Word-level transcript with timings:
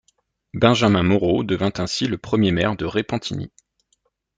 Benjamin 0.55 1.03
Moreau 1.03 1.43
devint 1.43 1.71
ainsi 1.77 2.07
le 2.07 2.17
premier 2.17 2.49
maire 2.51 2.75
de 2.75 2.85
Repentigny. 2.85 3.51